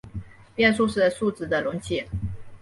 [0.55, 2.03] 变数是数值的容器。